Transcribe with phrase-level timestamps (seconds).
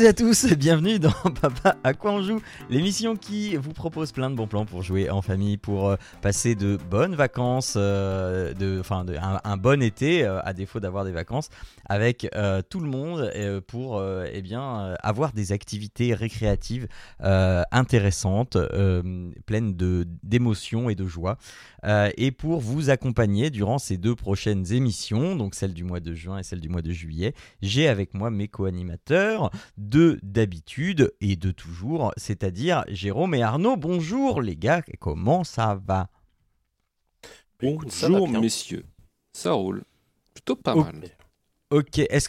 [0.00, 1.12] Toutes et à tous, bienvenue dans
[1.42, 5.10] Papa à quoi on joue, l'émission qui vous propose plein de bons plans pour jouer
[5.10, 10.24] en famille, pour euh, passer de bonnes vacances, euh, de, enfin de, un, bon été
[10.24, 11.50] euh, à défaut d'avoir des vacances
[11.86, 12.26] avec
[12.70, 13.30] tout le monde
[13.66, 14.02] pour
[14.32, 16.86] eh bien avoir des activités récréatives
[17.18, 18.56] intéressantes,
[19.46, 19.74] pleines
[20.22, 21.36] d'émotions et de joie,
[22.16, 26.38] et pour vous accompagner durant ces deux prochaines émissions, donc celle du mois de juin
[26.38, 29.50] et celle du mois de juillet, j'ai avec moi mes co-animateurs
[29.90, 33.76] de d'habitude et de toujours, c'est-à-dire Jérôme et Arnaud.
[33.76, 36.08] Bonjour les gars, comment ça va?
[37.88, 38.84] Ça va Bonjour messieurs,
[39.32, 39.84] ça roule.
[40.34, 41.02] Plutôt pas mal.
[41.70, 42.28] Ok, est-ce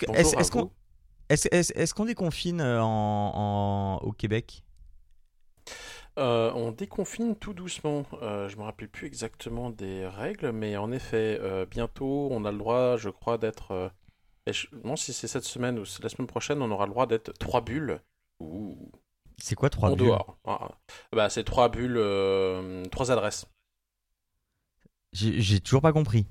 [1.94, 4.64] qu'on déconfine euh, en, en- au Québec?
[6.18, 8.04] Euh, on déconfine tout doucement.
[8.22, 12.52] Euh, je me rappelle plus exactement des règles, mais en effet, euh, bientôt, on a
[12.52, 13.92] le droit, je crois, d'être.
[14.46, 16.92] Et je non, si c'est cette semaine ou c'est la semaine prochaine, on aura le
[16.92, 18.02] droit d'être trois bulles.
[19.38, 20.38] C'est quoi trois en bulles dehors.
[20.46, 20.70] Ah,
[21.12, 23.46] bah, c'est trois bulles, euh, trois adresses.
[25.14, 26.26] J'ai toujours pas compris.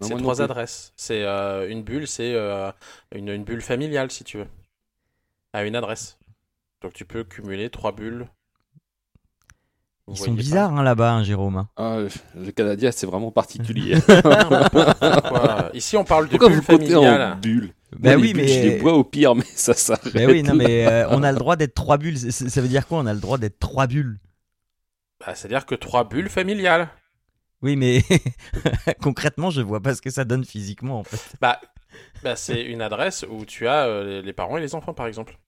[0.00, 0.42] C'est trois plus.
[0.42, 0.92] adresses.
[0.96, 2.70] C'est euh, une bulle, c'est euh,
[3.12, 4.48] une, une bulle familiale, si tu veux,
[5.52, 6.18] à une adresse.
[6.82, 8.28] Donc tu peux cumuler trois bulles.
[10.08, 11.56] Vous Ils sont bizarres hein, là-bas, hein, Jérôme.
[11.56, 11.68] hein.
[11.76, 11.98] Ah,
[12.34, 13.94] le Canadien, c'est vraiment particulier.
[13.94, 14.00] Non,
[14.50, 18.36] mais pourquoi Ici, on parle de Pourquoi bulle vous comptez en bulles Bah oui, bulles,
[18.42, 20.14] mais- Je les bois au pire, mais ça s'arrête.
[20.14, 22.16] Bah oui, non mais euh, on a le droit d'être trois bulles.
[22.32, 24.18] Ça veut dire quoi On a le droit d'être trois bulles?
[25.20, 26.88] Bah, C'est-à-dire que trois bulles familiales.
[27.60, 28.02] Oui, mais
[29.02, 31.20] concrètement, je vois pas ce que ça donne physiquement en fait.
[31.40, 31.60] Bah,
[32.22, 35.38] bah c'est une adresse où tu as euh, les parents et les enfants, par exemple.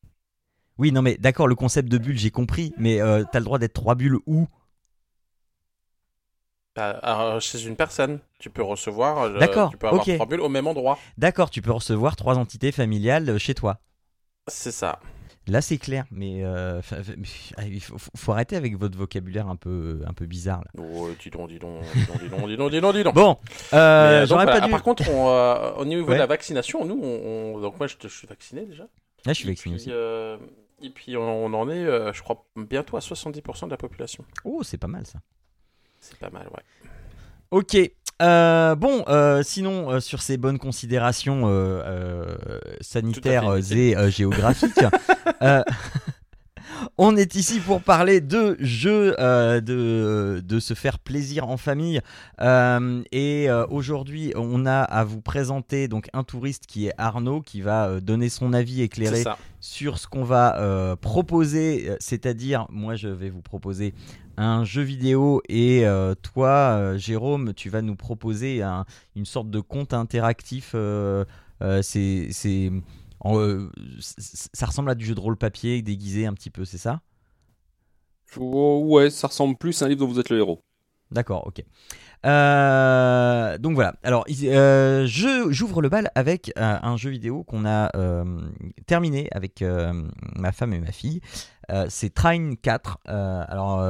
[0.81, 3.59] Oui, non mais d'accord, le concept de bulle, j'ai compris, mais euh, t'as le droit
[3.59, 4.49] d'être trois bulles où?
[6.75, 10.15] Bah, alors, chez une personne, tu peux recevoir, euh, D'accord, tu peux avoir ok.
[10.15, 10.99] trois bulles au même endroit.
[11.19, 13.81] D'accord, tu peux recevoir trois entités familiales euh, chez toi.
[14.49, 15.01] C'est ça.
[15.47, 16.81] Là, c'est clair, mais euh,
[17.59, 20.71] ah, il faut, arrêter avec votre vocabulaire un peu, un peu bizarre là.
[20.79, 23.15] Oh, dis donc, dis donc, dis donc, dis donc, dis donc, dis donc, dis donc.
[23.15, 23.37] Bon,
[23.75, 24.71] euh, euh, j'aurais pas Ah, dû.
[24.71, 26.15] Par contre, on, euh, au niveau Ouais.
[26.15, 28.85] de la vaccination, nous, on, on- donc moi, je, je suis vacciné déjà.
[29.27, 29.91] Ah, je suis vacciné puis, aussi.
[30.83, 34.25] Et puis, on, en est, euh, je crois, bientôt à 70% de la population.
[34.45, 35.19] Oh, c'est pas mal ça.
[36.01, 36.63] C'est pas mal, ouais.
[37.51, 37.77] Ok.
[38.23, 41.43] euh, bon, euh, sinon, euh, sur ces bonnes considérations
[42.81, 44.81] sanitaires et géographiques,
[46.99, 52.01] on est ici pour parler de jeux, euh, de, de se faire plaisir en famille.
[52.41, 57.41] Euh, et euh, aujourd'hui, on a à vous présenter donc un touriste qui est Arnaud,
[57.41, 59.23] qui va donner son avis éclairé
[59.61, 63.95] sur ce qu'on va proposer, c'est-à-dire moi je vais vous proposer
[64.37, 65.85] un jeu vidéo et
[66.23, 68.85] toi Jérôme tu vas nous proposer un-
[69.17, 70.75] une sorte de conte interactif.
[71.83, 72.73] c'est,
[73.21, 73.71] en, euh,
[74.01, 77.01] ça ressemble à du jeu de rôle papier déguisé un petit peu, c'est ça?
[78.37, 80.63] Oh, ouais, ça ressemble plus à un livre dont vous êtes le héros.
[81.11, 81.65] D'accord, ok.
[82.25, 83.95] Euh, donc voilà.
[84.05, 87.91] Alors, euh, je j'ouvre le bal avec euh, un jeu vidéo qu'on a
[88.87, 89.65] terminé avec
[90.37, 91.21] ma femme et ma fille.
[91.89, 92.99] C'est Trine 4.
[93.09, 93.85] euh, alors,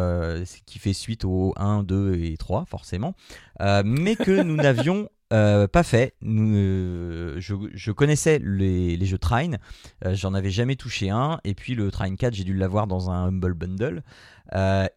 [0.65, 3.15] qui fait suite au 1, 2 et 3, forcément.
[3.61, 6.15] Mais que nous n'avions euh, pas fait.
[6.25, 9.59] Euh, je, connaissais les, jeux Trine.
[10.05, 11.39] euh, J'en avais jamais touché un.
[11.45, 14.03] Et puis, le Trine 4, j'ai dû l'avoir dans un Humble Bundle.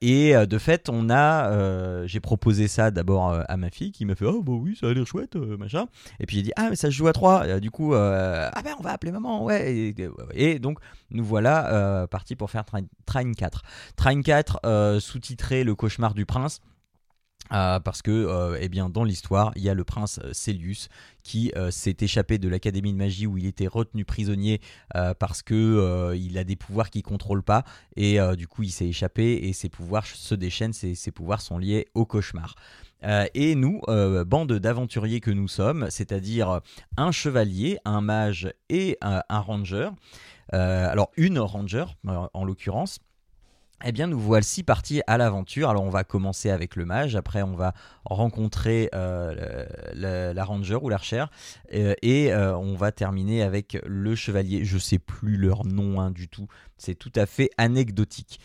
[0.01, 4.25] Et de fait, on a, j'ai proposé ça d'abord à ma fille qui m'a fait
[4.25, 5.85] oh bah oui ça a l'air chouette machin.
[6.19, 7.47] Et puis j'ai dit ah mais ça se joue à trois.
[7.47, 9.93] Et, euh, du coup ah ben on va appeler maman ouais.
[10.33, 10.79] Et, donc
[11.11, 13.61] nous voilà partis pour faire Train, Train 4.
[13.95, 16.61] Train 4 euh, sous-titré Le cauchemar du prince.
[17.51, 20.87] Euh, parce que, euh, eh dans l'histoire, il y a le prince euh, Célius
[21.23, 24.61] qui euh, s'est échappé de l'académie de magie où il était retenu prisonnier
[25.19, 27.63] parce que il a des pouvoirs qu'il contrôle pas
[27.95, 31.87] et du coup il s'est échappé et ses pouvoirs se déchaînent, ses, pouvoirs sont liés
[31.93, 32.55] au cauchemar.
[33.33, 33.81] Et nous,
[34.25, 36.61] bande d'aventuriers que nous sommes, c'est-à-dire
[36.97, 39.89] un chevalier, un mage et un, ranger,
[40.49, 42.99] alors une ranger en l'occurrence,
[43.85, 45.69] eh bien, nous voici partis à l'aventure.
[45.69, 47.15] Alors, on va commencer avec le mage.
[47.15, 47.73] Après, on va
[48.05, 51.29] rencontrer euh, la ranger ou l'archère.
[51.73, 54.63] Euh, et euh, on va terminer avec le chevalier.
[54.63, 56.47] Je sais plus leur nom hein, du tout.
[56.77, 58.39] C'est tout à fait anecdotique.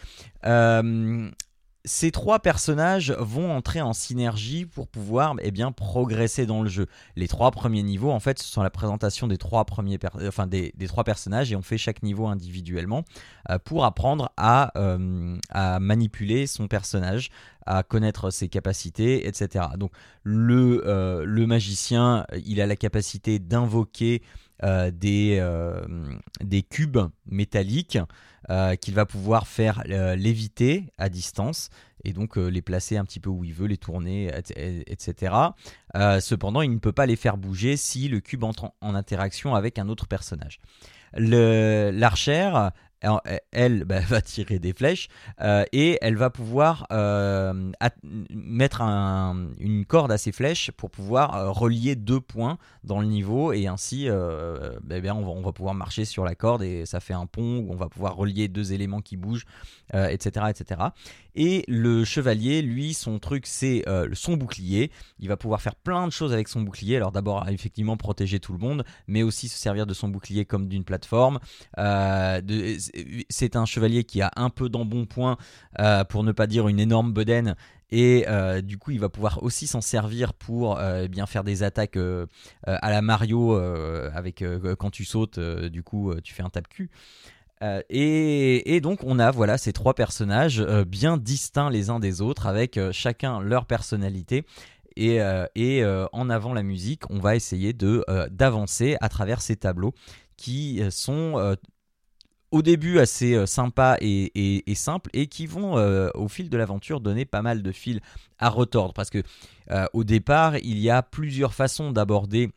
[1.89, 6.87] Ces trois personnages vont entrer en synergie pour pouvoir eh progresser dans le jeu.
[7.17, 10.75] Les trois premiers niveaux, en fait, ce sont la présentation des trois, premiers enfin, des,
[10.87, 13.05] trois personnages et on fait chaque niveau individuellement
[13.49, 17.31] euh, pour apprendre à, euh, à, manipuler son personnage,
[17.65, 19.65] à connaître ses capacités, etc.
[19.79, 19.91] Donc
[20.27, 24.21] euh, le magicien, il a la capacité d'invoquer
[24.63, 25.43] des,
[26.41, 27.99] des cubes métalliques
[28.51, 31.69] euh, qu'il va pouvoir faire euh, léviter à distance
[32.05, 34.31] et donc euh, les placer un petit peu où il veut, les tourner,
[34.87, 35.35] etc.
[36.21, 39.79] cependant, il ne peut pas les faire bouger si le cube entre en interaction avec
[39.79, 40.61] un autre personnage.
[41.13, 42.71] L'archère,
[43.53, 45.09] elle bah, va tirer des flèches
[45.41, 47.73] euh, et elle va pouvoir euh,
[48.31, 53.53] mettre une corde à ses flèches pour pouvoir euh, relier deux points dans le niveau
[53.53, 57.27] et ainsi bah, bien, on, va, pouvoir marcher sur la corde et ça fait un
[57.27, 59.45] pont où on va pouvoir relier deux éléments qui bougent,
[59.93, 60.81] etc., etc.
[61.35, 63.85] Et le chevalier, lui, son truc c'est
[64.15, 64.91] son bouclier.
[65.19, 66.97] Il va pouvoir faire plein de choses avec son bouclier.
[66.97, 70.69] Alors d'abord effectivement protéger tout le monde, mais aussi se servir de son bouclier comme
[70.69, 71.39] d'une plateforme.
[73.29, 75.37] C'est un chevalier qui a un peu d'embonpoint,
[75.79, 77.57] euh, pour ne pas dire une énorme bedaine.
[77.91, 81.45] Et euh, du coup, il va pouvoir aussi s'en servir pour euh, eh bien faire
[81.45, 81.99] des attaques
[82.67, 84.45] à la Mario avec
[84.79, 86.91] quand tu sautes, du coup, tu fais un tape-cul.
[87.91, 92.79] Et, donc on a voilà ces trois personnages bien distincts les uns des autres avec
[92.93, 94.45] chacun leur personnalité
[94.97, 95.21] et,
[96.13, 99.93] en avant la musique on va essayer d'avancer à travers ces tableaux
[100.37, 101.57] qui sont
[102.51, 107.01] au début assez euh, sympa et, simple et qui vont euh, au fil de l'aventure
[107.01, 108.01] donner pas mal de fils
[108.39, 108.95] à retordre.
[108.95, 109.23] Parce que
[109.71, 112.51] euh, au départ il y a plusieurs façons d'aborder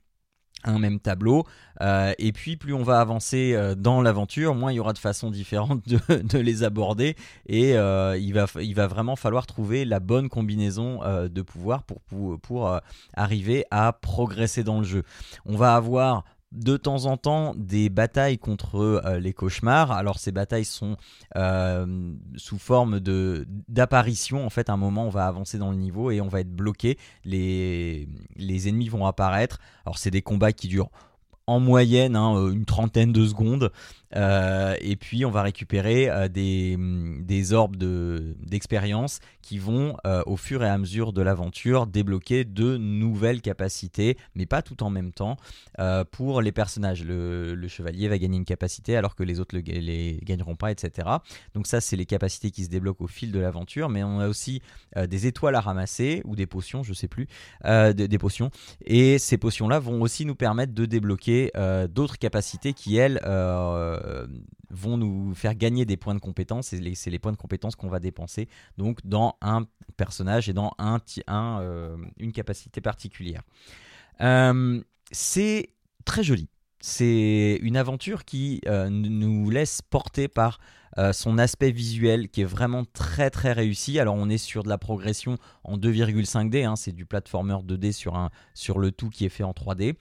[0.64, 1.44] un même tableau
[1.80, 5.82] et puis plus on va avancer dans l'aventure moins il y aura de façons différentes
[5.90, 7.16] de, les aborder
[7.48, 8.34] et il,
[8.76, 11.82] va, vraiment falloir trouver la bonne combinaison de pouvoir
[12.44, 12.80] pour
[13.16, 15.02] arriver à progresser dans le jeu.
[15.48, 19.92] On va avoir de temps en temps des batailles contre euh, les cauchemars.
[19.92, 20.98] Alors ces batailles sont
[21.38, 24.46] euh, sous forme de d'apparition.
[24.46, 26.54] En fait, à un moment, on va avancer dans le niveau et on va être
[26.54, 26.98] bloqué.
[27.26, 28.08] Les,
[28.68, 29.60] ennemis vont apparaître.
[29.86, 30.92] Alors c'est des combats qui durent
[31.48, 33.72] en moyenne hein, une trentaine de secondes.
[34.16, 40.38] Euh, et puis on va récupérer euh, des, mm, des, orbes d'expérience qui vont au
[40.38, 45.12] fur et à mesure de l'aventure débloquer de nouvelles capacités, mais pas tout en même
[45.12, 45.38] temps.
[46.12, 50.20] pour les personnages, le, chevalier va gagner une capacité alors que les autres ne les
[50.24, 51.10] gagneront pas, etc.
[51.56, 54.28] Donc ça c'est les capacités qui se débloquent au fil de l'aventure, mais on a
[54.28, 54.62] aussi
[54.96, 57.28] des étoiles à ramasser ou des potions, je sais plus,
[57.66, 58.52] des potions.
[58.86, 63.20] Et ces potions-là vont aussi nous permettre de débloquer euh, d'autres capacités qui, elles,
[64.06, 64.28] euh,
[64.70, 66.74] vont nous faire gagner des points de compétence.
[66.74, 69.66] Et c'est les points de compétence qu'on va dépenser donc dans un
[69.98, 71.00] personnage et dans un,
[71.62, 73.44] euh, une capacité particulière.
[75.12, 75.70] c'est
[76.06, 76.50] très joli.
[76.82, 80.60] C'est une aventure qui nous laisse porter par
[80.98, 84.00] euh, son aspect visuel qui est vraiment très très réussi.
[84.00, 88.16] Alors on est sur de la progression en 2,5D, hein, c'est du platformer 2D sur,
[88.16, 89.96] un, sur le tout qui est fait en 3D.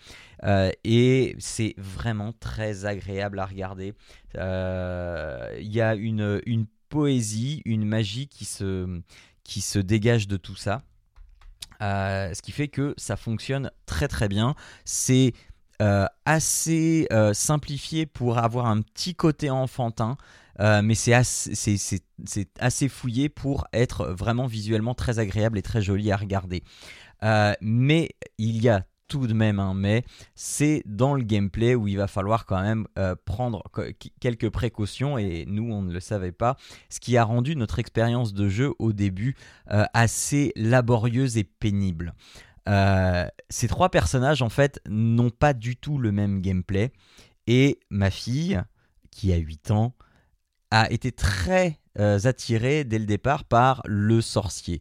[0.44, 3.94] Euh, et c'est vraiment très agréable à regarder.
[4.36, 9.00] Euh, il y a une, une poésie, une magie qui se,
[9.44, 10.82] qui se dégage de tout ça.
[11.80, 14.56] ce qui fait que ça fonctionne très très bien.
[14.84, 15.34] C'est
[16.24, 20.16] assez simplifié pour avoir un petit côté enfantin.
[20.60, 26.16] Euh, mais c'est assez, fouillé pour être vraiment visuellement très agréable et très joli à
[26.16, 26.62] regarder.
[27.22, 30.04] Euh, mais il y a tout de même un mais,
[30.36, 33.64] c'est dans le gameplay où il va falloir quand même euh, prendre
[34.20, 36.56] quelques précautions et nous on ne le savait pas,
[36.90, 42.14] ce qui a rendu notre expérience de jeu au début assez laborieuse et pénible.
[42.66, 46.92] Ces trois personnages en fait n'ont pas du tout le même gameplay
[47.46, 48.60] et ma fille
[49.10, 49.94] qui a 8 ans
[50.70, 54.80] a été très euh, attiré dès le départ par le sorcier.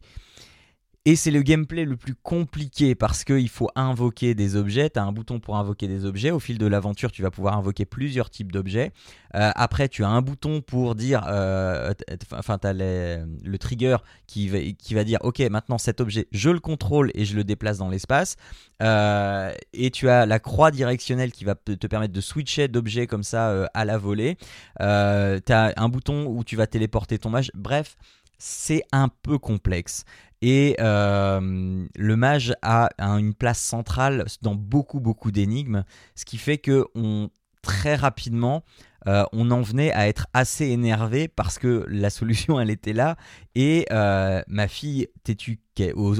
[1.06, 4.90] Et c'est le gameplay le plus compliqué parce qu'il faut invoquer des objets.
[4.90, 6.30] Tu as un bouton pour invoquer des objets.
[6.30, 8.92] Au fil de l'aventure, tu vas pouvoir invoquer plusieurs types d'objets.
[9.34, 11.24] Euh, après, tu as un bouton pour dire.
[11.26, 11.94] Euh,
[12.32, 17.10] enfin, tu as le trigger qui va, dire Ok, maintenant cet objet, je le contrôle
[17.14, 18.36] et je le déplace dans l'espace.
[18.82, 23.22] Euh, et tu as la croix directionnelle qui va te permettre de switcher d'objets comme
[23.22, 24.36] ça à la volée.
[24.78, 27.50] tu as un bouton où tu vas téléporter ton mage.
[27.54, 27.96] Bref
[28.40, 30.04] c'est un peu complexe.
[30.42, 36.58] Et euh, le mage a une place centrale dans beaucoup beaucoup d'énigmes, ce qui fait
[36.58, 37.30] que on
[37.62, 38.64] très rapidement
[39.06, 43.16] euh, on en venait à être assez énervé parce que la solution, elle était là.
[43.54, 45.60] Et euh, ma fille, têtue,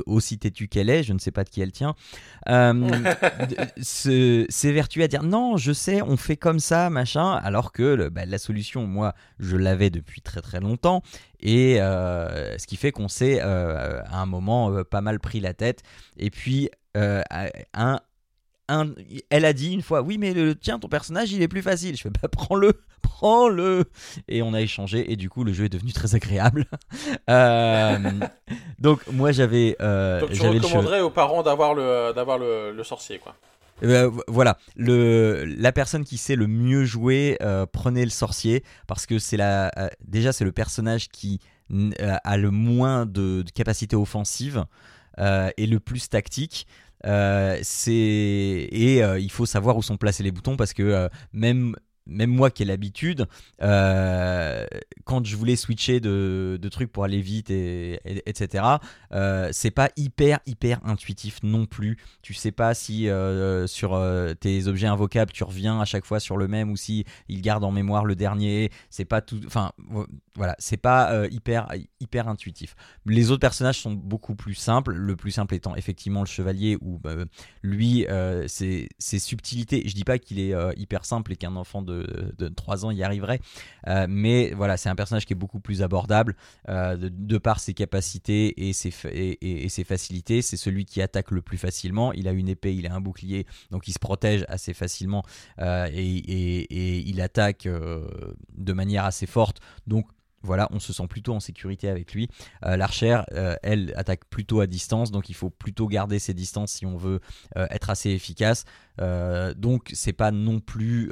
[0.07, 1.95] aussi têtue qu'elle est, je ne sais pas de qui elle tient,
[2.49, 2.83] euh,
[3.83, 8.39] s'évertue à dire non, je sais, on fait comme ça, machin, alors que bah, la
[8.39, 11.03] solution, moi, je l'avais depuis très très longtemps.
[11.41, 15.83] Et ce qui fait qu'on s'est à un moment pas mal pris la tête.
[16.17, 18.01] Et puis, un,
[19.31, 21.97] elle a dit une fois, oui, mais le, tiens, ton personnage, il est plus facile.
[21.97, 23.85] Je fais, bah, prends-le, prends-le.
[24.29, 26.67] Et on a échangé, et du coup, le jeu est devenu très agréable.
[27.29, 27.97] Euh,
[28.79, 29.77] donc, moi, j'avais.
[29.81, 33.37] Euh, donc, tu recommanderais aux parents d'avoir le, d'avoir le, sorcier, quoi.
[33.83, 37.39] Euh, voilà, le, la personne qui sait le mieux jouer,
[37.73, 39.71] prenez le sorcier parce que c'est la,
[40.05, 41.41] déjà c'est le personnage qui
[41.99, 44.65] a le moins de, de capacité offensive
[45.19, 46.67] et le plus tactique.
[47.07, 51.09] Euh, c'est et euh, il faut savoir où sont placés les boutons parce que euh,
[51.33, 51.75] même
[52.07, 53.27] même moi qui ai l'habitude,
[53.63, 54.67] euh,
[55.05, 58.65] quand je voulais switcher de, trucs pour aller vite, et, etc.,
[59.13, 61.99] euh, c'est pas hyper, hyper intuitif non plus.
[62.23, 64.01] Tu sais pas si euh, sur
[64.41, 67.65] tes objets invocables, tu reviens à chaque fois sur le même ou si il garde
[67.65, 68.71] en mémoire le dernier.
[68.89, 69.41] C'est pas tout.
[69.47, 69.73] Enfin,
[70.37, 71.69] voilà, c'est pas hyper,
[72.01, 72.75] hyper intuitif.
[73.07, 74.93] Les autres personnages sont beaucoup plus simples.
[74.95, 77.15] Le plus simple étant effectivement le chevalier où bah,
[77.63, 78.07] lui,
[78.47, 79.83] ses, ses subtilités.
[79.87, 83.03] Je dis pas qu'il est hyper simple et qu'un enfant de de, 3 ans y
[83.03, 83.41] arriverait.
[83.87, 86.37] Euh, mais voilà, c'est un personnage qui est beaucoup plus abordable
[86.69, 90.43] euh, de, par ses capacités et ses, et, ses facilités.
[90.43, 92.13] C'est celui qui attaque le plus facilement.
[92.13, 95.23] Il a une épée, il a un bouclier, donc il se protège assez facilement
[95.59, 99.61] euh, et, il attaque de manière assez forte.
[99.87, 100.07] Donc
[100.43, 102.29] voilà, on se sent plutôt en sécurité avec lui.
[102.65, 106.73] Euh, L'archère, euh, elle, attaque plutôt à distance, donc il faut plutôt garder ses distances
[106.73, 107.21] si on veut
[107.57, 108.65] euh, être assez efficace.
[109.57, 111.11] donc c'est pas non plus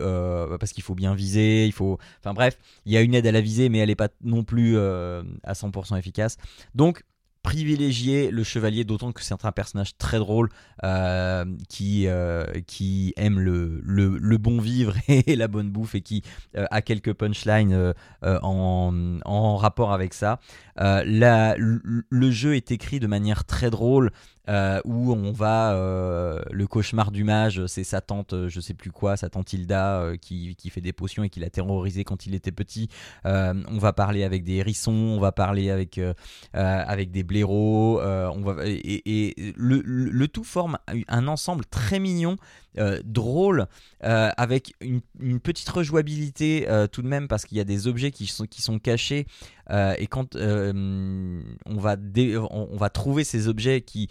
[0.60, 1.98] parce qu'il faut bien viser, il faut.
[2.20, 4.44] Enfin bref, il y a une aide à la visée, mais elle n'est pas non
[4.44, 6.36] plus à 100% efficace.
[6.74, 7.02] Donc
[7.42, 10.48] privilégier le chevalier, d'autant que c'est un personnage très drôle
[10.84, 12.44] euh, qui, euh,
[13.16, 16.22] aime le, bon vivre et la bonne bouffe et qui
[16.56, 20.40] euh, a quelques punchlines en, rapport avec ça.
[20.78, 24.12] La, le jeu est écrit de manière très drôle
[24.48, 28.72] euh, où on va euh, le cauchemar du mage, c'est sa tante, euh, je sais
[28.72, 32.24] plus quoi, sa tante Hilda qui, qui, fait des potions et qui l'a terrorisé quand
[32.24, 32.88] il était petit.
[33.24, 36.00] on va parler avec des hérissons, on va parler avec
[36.54, 42.36] avec des blaireaux, on va et, le, tout forme un ensemble très mignon
[42.76, 43.66] euh, drôle,
[44.04, 48.10] euh, avec une, petite rejouabilité euh, tout de même, parce qu'il y a des objets
[48.10, 49.26] qui sont, qui sont cachés,
[49.70, 51.96] et quand on, va
[52.50, 54.08] on, va trouver ces objets qui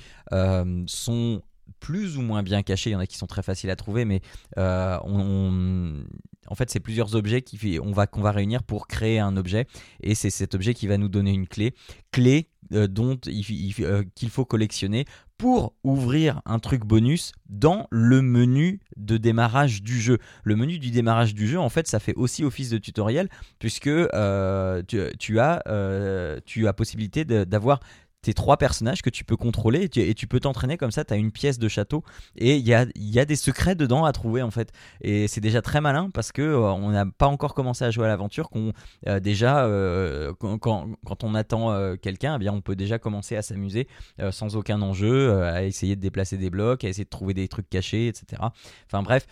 [0.88, 1.42] sont
[1.80, 4.06] plus ou moins bien cachés, il y en a qui sont très faciles à trouver,
[4.06, 4.22] mais
[4.58, 9.66] en fait, c'est plusieurs objets qu'on va, va réunir pour créer un objet,
[10.02, 11.74] et c'est cet objet qui va nous donner une clé,
[12.12, 15.06] clé dont qu'il faut collectionner
[15.38, 20.18] pour ouvrir un truc bonus dans le menu de démarrage du jeu.
[20.44, 23.30] Le menu du démarrage du jeu, en fait, ça fait aussi office de tutoriel
[23.60, 24.82] puisque euh,
[25.20, 27.80] tu, as, euh, tu as possibilité d'avoir
[28.28, 31.06] tes trois personnages que tu peux contrôler et tu, peux t'entraîner comme ça.
[31.06, 32.04] Tu as une pièce de château
[32.36, 34.74] et il y a, des secrets dedans à trouver en fait.
[35.00, 38.04] Et c'est déjà très malin parce que euh, on n'a pas encore commencé à jouer
[38.04, 38.50] à l'aventure.
[38.50, 38.74] Qu'on
[39.08, 43.88] euh, déjà euh, quand, on attend quelqu'un, eh bien on peut déjà commencer à s'amuser
[44.32, 47.70] sans aucun enjeu, à essayer de déplacer des blocs, à essayer de trouver des trucs
[47.70, 48.42] cachés, etc.
[48.88, 49.26] Enfin bref,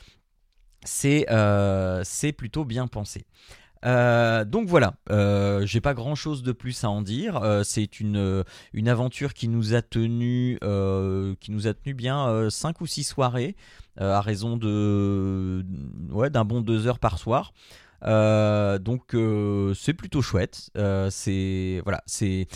[0.85, 3.25] c'est plutôt bien pensé.
[3.85, 7.37] Euh, donc voilà, euh, j'ai pas grand chose de plus à en dire.
[7.37, 8.43] Euh, c'est une,
[8.87, 10.57] aventure qui nous a tenu,
[11.39, 13.55] qui nous a tenu bien 5 ou 6 soirées,
[13.97, 17.53] à raison d'un bon 2 heures par soir.
[18.07, 20.69] Euh, donc euh, c'est plutôt chouette.
[20.77, 22.47] Euh, c'est voilà, c'est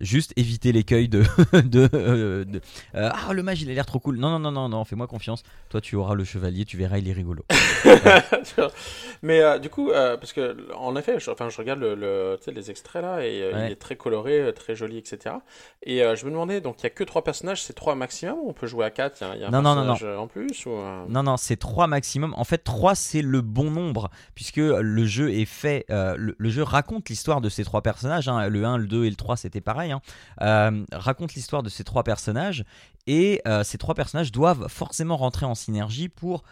[0.00, 1.24] juste éviter l'écueil de,
[1.62, 2.60] de,
[2.94, 4.18] ah le mage il a l'air trop cool.
[4.18, 5.42] Non non non non non, fais-moi confiance.
[5.70, 7.44] Toi tu auras le chevalier, tu verras il est rigolo.
[9.22, 13.24] Mais du coup parce que en effet, je, enfin je regarde le, les extraits là
[13.24, 15.36] et il est très coloré, très joli, etc.
[15.82, 18.52] Et je me demandais donc il y a que trois personnages, c'est trois maximum on
[18.52, 20.70] peut jouer à 4 Il y a, un non, personnage non, non, en plus ou...
[21.08, 22.34] Non non, c'est trois maximum.
[22.36, 24.10] En fait 3 c'est le bon nombre
[24.44, 28.46] puisque le jeu est fait, euh, le, jeu raconte l'histoire de ces trois personnages, hein.
[28.50, 30.02] le 1, le 2 et le 3 c'était pareil, hein.
[30.42, 32.62] euh, raconte l'histoire de ces trois personnages,
[33.06, 36.44] et euh, ces trois personnages doivent forcément rentrer en synergie pour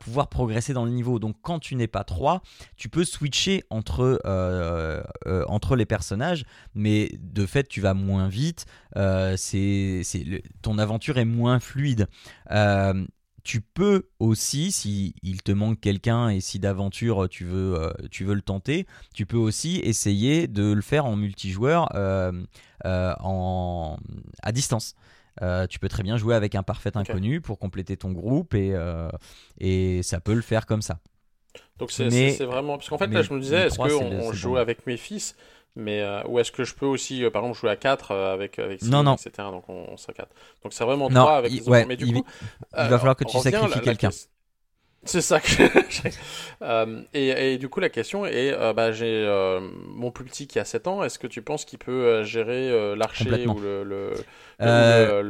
[0.00, 1.18] pouvoir progresser dans le niveau.
[1.18, 2.42] Donc quand tu n'es pas 3,
[2.76, 4.20] tu peux switcher entre,
[5.48, 8.66] entre les personnages, mais de fait tu vas moins vite,
[10.62, 12.06] ton aventure est moins fluide
[13.44, 18.24] tu peux aussi, si il te manque quelqu'un et si d'aventure tu veux, euh, tu
[18.24, 22.32] veux le tenter, tu peux aussi essayer de le faire en multijoueur euh,
[22.86, 23.98] euh, en,
[24.42, 24.94] à distance.
[25.42, 28.70] Euh, tu peux très bien jouer avec un parfait inconnu pour compléter ton groupe et,
[28.72, 29.10] euh,
[29.58, 31.00] et ça peut le faire comme ça.
[31.78, 32.78] Donc c'est vraiment.
[32.78, 34.56] Parce qu'en fait, mais là, je me disais, est-ce qu'on joue bon.
[34.56, 35.36] avec mes fils?
[35.76, 38.58] Mais, euh, Ou est-ce que je peux aussi, euh, par exemple, jouer à 4 avec,
[38.58, 39.14] avec Non, Simon, non.
[39.16, 39.50] etc.
[39.50, 40.30] Donc on, on sera 4.
[40.62, 42.24] Donc c'est vraiment Non, 3 avec il- ouais, Mais du il- coup,
[42.78, 44.10] il va falloir que tu sacrifies quelqu'un.
[45.06, 45.48] C'est ça que
[46.62, 50.46] Euh, et, et du coup, la question est euh, bah, j'ai euh, mon plus petit
[50.46, 51.04] qui a 7 ans.
[51.04, 54.24] Est-ce que tu penses qu'il peut euh, gérer euh, l'archer ou le, le, le-
[54.62, 55.22] Euh,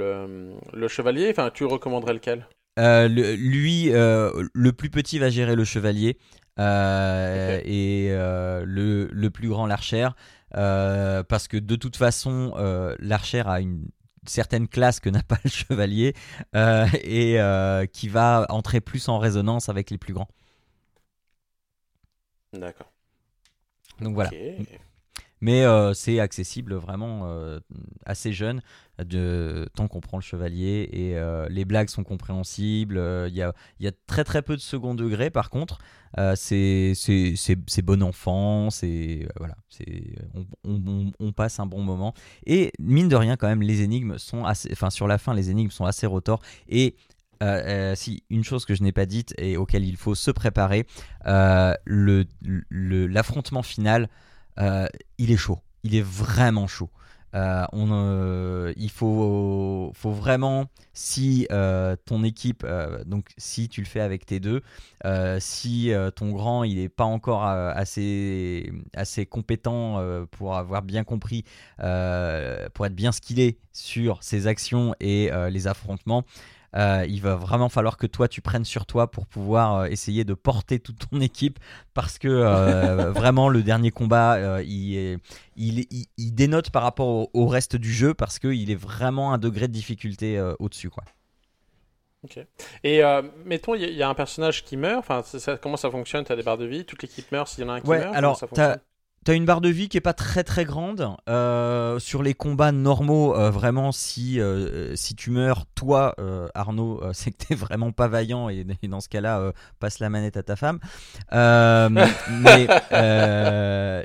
[0.73, 1.29] le, chevalier?
[1.31, 2.47] Enfin, tu recommanderais lequel?
[2.79, 6.19] Euh, le- lui, euh, le plus petit va gérer le chevalier
[6.59, 7.63] euh, Ok.
[7.67, 10.09] et euh, le, le plus grand l'archer.
[10.55, 13.89] Euh, parce que de toute façon, euh, l'archer a une
[14.27, 16.15] certaine classe que n'a pas le chevalier
[16.55, 20.29] euh, et euh, qui va entrer plus en résonance avec les plus grands.
[22.53, 22.93] D'accord.
[24.01, 24.31] Donc voilà.
[25.45, 27.61] Mais euh, c'est accessible vraiment euh,
[28.07, 28.63] assez jeune,
[29.75, 32.97] tant qu'on prend le chevalier, et euh, les blagues sont compréhensibles.
[32.97, 35.81] euh, Il y, a, très très peu de second degré par contre.
[36.35, 36.95] C'est
[37.83, 38.69] bon enfant,
[39.37, 39.57] voilà,
[40.65, 42.15] on, passe un bon moment.
[42.47, 45.51] Et mine de rien quand même, les énigmes sont assez, enfin sur la fin, les
[45.51, 46.41] énigmes sont assez rotors.
[46.71, 46.97] Et
[47.97, 50.87] si une chose que je n'ai pas dite et auquel il faut se préparer,
[51.27, 51.75] euh,
[52.71, 54.09] l'affrontement final
[54.59, 55.59] il est chaud.
[55.83, 56.91] Il est vraiment chaud.
[57.35, 64.01] Euh, euh, il faut, vraiment, si euh, ton équipe, euh, donc si tu le fais
[64.01, 64.63] avec tes deux,
[65.05, 70.57] euh, si euh, ton grand il n'est pas encore euh, assez, assez compétent euh, pour
[70.57, 71.45] avoir bien compris,
[71.81, 76.25] euh, pour être bien skillé sur ses actions et euh, les affrontements,
[76.77, 80.25] euh, il va vraiment falloir que toi tu prennes sur toi pour pouvoir euh, essayer
[80.25, 81.59] de porter toute ton équipe
[81.95, 85.19] parce que euh, vraiment le dernier combat euh, il, est-
[85.57, 89.33] il, il- il dénote par rapport au, au reste du jeu parce qu'il est vraiment
[89.33, 91.05] un degré de difficulté euh, au-dessus quoi.
[92.83, 94.99] Et euh, mettons, il y, a- il y a un personnage qui meurt.
[94.99, 96.25] Enfin, ça- comment ça fonctionne?
[96.25, 97.99] T'as des barres de vie, toute l'équipe meurt s'il y en a un qui Ouais,
[97.99, 98.17] meurt.
[98.19, 98.47] comment alors, ça
[99.25, 102.73] t'as- une barre de vie qui est pas très très grande Euh, sur les combats
[102.73, 103.35] normaux.
[103.35, 106.15] euh, vraiment, si euh, si tu meurs, toi
[106.55, 110.37] Arnaud, c'est que t'es vraiment pas vaillant et, et dans ce cas-là, passe la manette
[110.37, 110.79] à ta femme.
[111.33, 112.67] Mais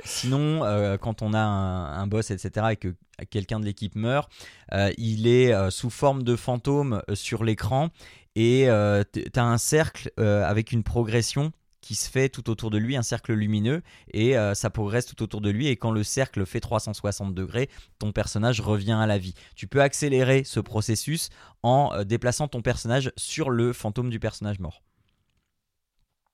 [0.04, 2.94] sinon, quand on a un, un boss, etc., et que
[3.30, 4.30] quelqu'un de l'équipe meurt,
[4.98, 7.90] il est sous forme de fantôme sur l'écran
[8.36, 8.68] et
[9.32, 13.32] t'as un cercle avec une progression qui se fait tout autour de lui, un cercle
[13.32, 15.68] lumineux, et euh, ça progresse tout autour de lui.
[15.68, 19.34] Et quand le cercle fait 360 degrés, ton personnage revient à la vie.
[19.56, 21.30] Tu peux accélérer ce processus
[21.62, 24.82] en euh, déplaçant ton personnage sur le fantôme du personnage mort.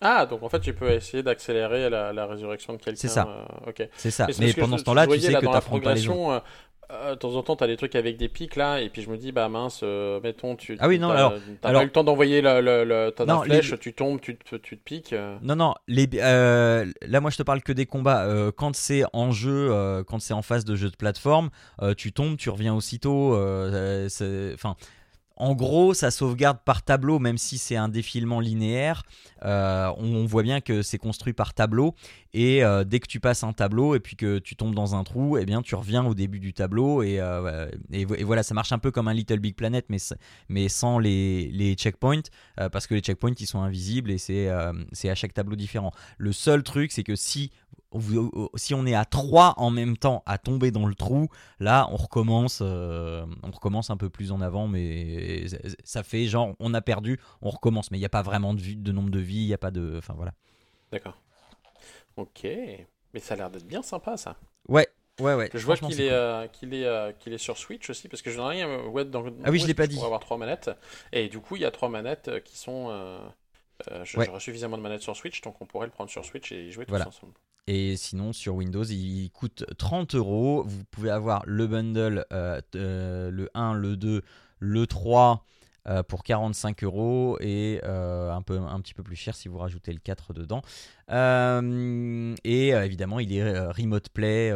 [0.02, 3.00] Ah, donc en fait, tu peux essayer d'accélérer la, la résurrection de quelqu'un.
[3.00, 3.26] C'est ça.
[3.26, 3.88] euh, ok.
[3.96, 4.26] C'est ça.
[4.38, 6.44] Mais pendant ce temps-là, tu sais là que tu pas les autres.
[6.90, 9.10] Euh, de temps en temps, t'as des trucs avec des pics là, et puis je
[9.10, 11.86] me dis, bah mince, euh, mettons, tu Ah oui, non, t'as- alors- t'as pas eu
[11.86, 15.12] le temps d'envoyer ta Non, ta flèche, les- tu tombes, tu te, tu te piques.
[15.12, 15.36] euh.
[15.42, 18.28] Non, non, les, euh, là moi je te parle que des combats.
[18.56, 21.50] Quand c'est en jeu, quand c'est en phase de jeu de plateforme,
[21.96, 23.34] tu tombes, tu reviens aussitôt.
[24.54, 24.76] Enfin,
[25.38, 29.02] en gros, ça sauvegarde par tableau, même si c'est un défilement linéaire.
[29.44, 31.94] Euh, on, on voit bien que c'est construit par tableau.
[32.38, 35.04] Et euh, dès que tu passes un tableau et puis que tu tombes dans un
[35.04, 37.02] trou, eh bien tu reviens au début du tableau.
[37.02, 39.86] Et, euh, et, vo- et voilà, ça marche un peu comme un Little Big Planet,
[39.88, 39.96] mais,
[40.50, 42.20] mais sans les, les checkpoints.
[42.60, 45.92] euh, parce que les checkpoints ils sont invisibles et c'est à chaque tableau différent.
[46.18, 47.52] Le seul truc, c'est que si,
[48.56, 51.96] si on est à 3 en même temps à tomber dans le trou, là, on
[51.96, 55.46] recommence, on recommence un peu plus en avant, mais
[55.84, 57.90] ça fait genre, on a perdu, on recommence.
[57.90, 59.70] Mais il n'y a pas vraiment de, de nombre de vies, il n'y a pas
[59.70, 59.94] de.
[59.96, 60.32] Enfin voilà.
[60.92, 61.16] D'accord.
[62.16, 62.44] Ok.
[62.44, 64.36] Mais ça a l'air d'être bien sympa ça.
[64.68, 64.88] Ouais,
[65.20, 65.50] ouais, ouais.
[65.54, 68.22] Je vois franchement, qu'il est, euh, qu'il est, euh, qu'il est sur Switch aussi, parce
[68.22, 68.68] que je n'ai rien.
[68.68, 69.94] euh, ouais, dans, Ah oui, je l'ai pas dit.
[69.96, 70.70] Pour avoir trois manettes.
[71.12, 72.88] Et du coup, il y a trois manettes euh, qui sont.
[72.90, 73.18] euh,
[73.90, 74.26] euh, je- Ouais.
[74.26, 76.72] J'aurai suffisamment de manettes sur Switch, donc on pourrait le prendre sur Switch et y
[76.72, 77.08] jouer tous Voilà.
[77.08, 77.34] ensemble.
[77.68, 80.62] Et sinon, sur Windows, il coûte 30 euros.
[80.66, 84.22] Vous pouvez avoir le bundle, euh, euh, le 1, le 2,
[84.60, 85.44] le 3
[85.88, 89.58] euh, pour 45 euros et euh, un, peu, un petit peu plus cher si vous
[89.58, 90.62] rajoutez le 4 dedans.
[91.12, 94.50] Euh, et évidemment, il est remote play,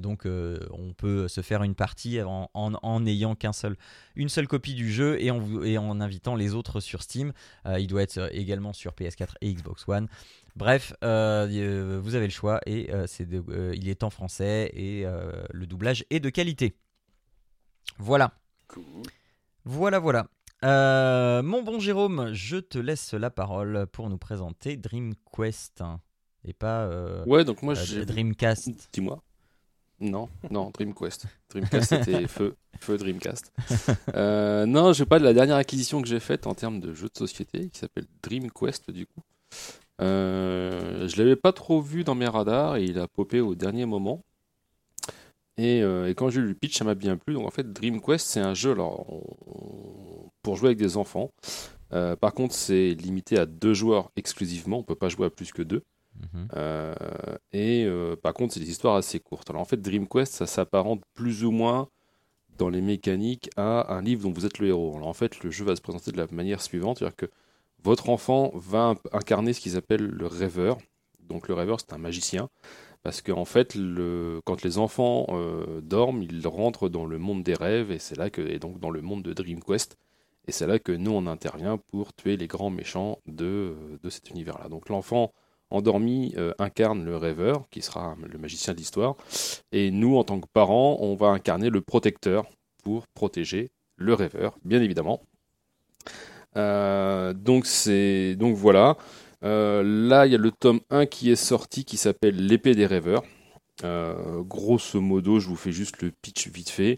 [0.00, 3.76] donc on peut se faire une partie en, en, en n'ayant qu'un seul,
[4.16, 7.32] une seule copie du jeu et en, et en invitant les autres sur Steam.
[7.78, 10.08] Il doit être également sur PS4 et Xbox One.
[10.56, 15.06] Bref, vous avez le choix et de- il est en français et
[15.52, 16.74] le doublage est de qualité.
[17.98, 18.32] Voilà,
[18.68, 18.84] Cool.
[19.64, 20.26] Voilà, voilà.
[20.64, 25.82] Euh, mon bon Jérôme, je te laisse la parole pour nous présenter Dream Quest
[26.44, 28.04] et pas euh, Ouais, donc moi euh.
[28.04, 28.70] Dreamcast.
[28.92, 29.22] Dis-moi.
[30.00, 31.26] Non, non, Dreamquest.
[31.50, 33.52] Dreamcast, c'était feu, feu Dreamcast.
[34.14, 36.92] Euh, non, je vais pas de la dernière acquisition que j'ai faite en termes de
[36.92, 39.20] jeu de société, qui s'appelle Dreamquest, du coup.
[40.00, 44.24] Je l'avais pas trop vu dans mes radars et il a popé au dernier moment.
[45.58, 47.34] Et, euh, et quand j'ai lu le pitch, ça m'a bien plu.
[47.34, 51.30] Donc en fait, DreamQuest, c'est un jeu alors, on- pour jouer avec des enfants.
[51.92, 54.78] Euh, par contre, c'est limité à deux joueurs exclusivement.
[54.78, 55.82] On peut pas jouer à plus que deux.
[56.16, 56.48] Mhm.
[56.56, 56.94] Euh,
[57.52, 59.50] et euh, par contre, c'est des histoires assez courtes.
[59.50, 61.88] Alors en fait, DreamQuest, ça s'apparente plus ou moins
[62.58, 64.94] dans les mécaniques à un livre dont vous êtes le héros.
[64.96, 67.30] Alors en fait, le jeu va se présenter de la manière suivante, c'est-à-dire que
[67.82, 70.78] votre enfant va incarner ce qu'ils appellent le rêveur.
[71.20, 72.48] Donc le rêveur, c'est un magicien.
[73.02, 77.54] Parce qu'en fait, le, quand les enfants euh, dorment, ils rentrent dans le monde des
[77.54, 79.96] rêves, et c'est là que, et donc dans le monde de DreamQuest.
[80.46, 84.30] Et c'est là que nous, on intervient pour tuer les grands méchants de, de cet
[84.30, 84.68] univers-là.
[84.68, 85.32] Donc l'enfant
[85.70, 89.16] endormi euh, incarne le rêveur, qui sera le magicien de l'histoire.
[89.72, 92.44] Et nous, en tant que parents, on va incarner le protecteur
[92.84, 95.22] pour protéger le rêveur, bien évidemment.
[96.56, 98.96] Euh, donc, c'est donc voilà.
[99.44, 102.86] Euh, là, il y a le tome 1 qui est sorti qui s'appelle L'épée des
[102.86, 103.24] rêveurs.
[103.84, 106.96] Euh, grosso modo, je vous fais juste le pitch vite fait.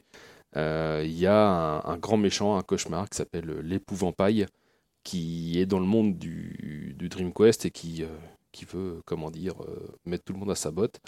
[0.56, 4.46] Euh, Il y a un, grand méchant, un cauchemar qui s'appelle l'épouvantail,
[5.04, 8.04] qui est dans le monde du, Dream Quest et qui,
[8.52, 9.54] qui veut, comment dire,
[10.06, 11.00] mettre tout le monde à sa botte.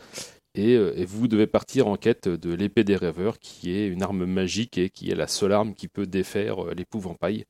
[0.55, 4.79] Et, vous devez partir en quête de l'épée des rêveurs, qui est une arme magique
[4.79, 7.44] et qui est la seule arme qui peut défaire l'épouvantail.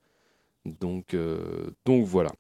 [0.64, 1.16] Donc,
[1.85, 2.33] donc voilà.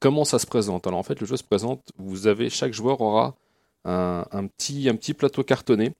[0.00, 1.80] Comment ça se présente Alors en fait, le jeu se présente.
[1.96, 3.36] Vous avez chaque joueur aura
[3.84, 5.92] un, petit, plateau cartonné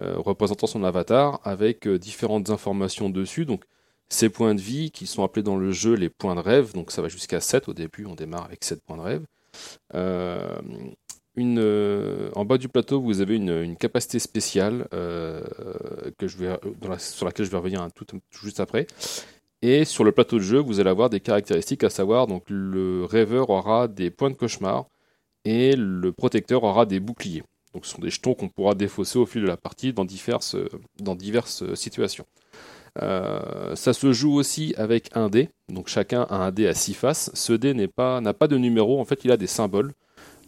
[0.00, 3.46] euh, représentant son avatar avec euh, différentes informations dessus.
[3.46, 3.64] Donc
[4.08, 6.72] ses points de vie qui sont appelés dans le jeu les points de rêve.
[6.72, 8.06] Donc ça va jusqu'à 7 au début.
[8.06, 9.24] On démarre avec 7 points de rêve.
[9.94, 10.58] Euh,
[12.34, 16.58] en bas du plateau, vous avez une, capacité spéciale que je vais,
[16.98, 18.06] sur laquelle je vais revenir tout
[18.42, 18.88] juste après.
[19.62, 23.04] Et sur le plateau de jeu, vous allez avoir des caractéristiques, à savoir donc le
[23.04, 24.86] rêveur aura des points de cauchemar
[25.44, 27.42] et le protecteur aura des boucliers.
[27.74, 30.56] Donc ce sont des jetons qu'on pourra défausser au fil de la partie dans diverses,
[31.74, 32.26] situations.
[33.02, 36.94] Euh, ça se joue aussi avec un dé, donc chacun a un dé à six
[36.94, 37.30] faces.
[37.34, 39.92] Ce dé n'est pas- n'a pas de numéro, en fait il a des symboles.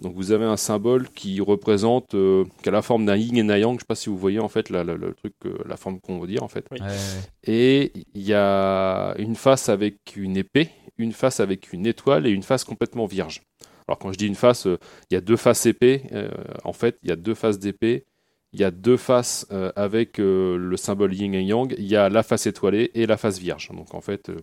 [0.00, 3.42] Donc vous avez un symbole qui représente, euh, qui a la forme d'un yin et
[3.44, 5.34] d'un yang, je ne sais pas si vous voyez en fait la, la- le truc,
[5.44, 6.64] euh, la forme qu'on veut dire en fait.
[6.70, 6.78] Oui.
[6.80, 7.22] Ouais, ouais, ouais.
[7.44, 12.30] Et il y a une face avec une épée, une face avec une étoile et
[12.30, 13.42] une face complètement vierge.
[13.88, 14.78] Alors quand je dis une face, euh,
[15.10, 16.02] il y a deux faces épée.
[16.12, 16.30] euh,
[16.64, 18.04] en fait, il y a deux faces d'épée.
[18.52, 21.72] Il y a deux faces euh, avec euh, le symbole yin et yang.
[21.78, 23.68] Il y a la face étoilée et la face vierge.
[23.72, 24.36] Donc en fait, euh,